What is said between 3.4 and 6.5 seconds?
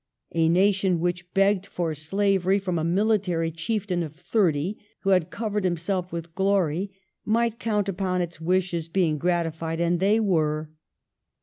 chieftain of thirty, who had covered him self with